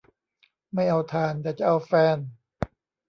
[0.73, 2.17] ไม่เอาถ่าน แต่จะเอาแฟน